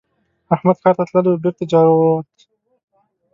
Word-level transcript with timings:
احمد 0.53 0.77
ښار 0.81 0.95
ته 0.97 1.03
تللی 1.09 1.29
وو؛ 1.35 1.41
بېرته 1.43 1.63
جارووت. 1.71 2.29